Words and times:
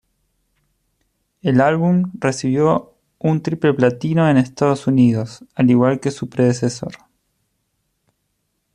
El 1.43 1.61
álbum 1.61 2.09
recibió 2.17 2.95
un 3.19 3.43
triple 3.43 3.71
platino 3.75 4.27
en 4.27 4.37
Estados 4.37 4.87
Unidos, 4.87 5.45
al 5.53 5.69
igual 5.69 5.99
que 5.99 6.09
su 6.09 6.27
predecesor. 6.27 6.95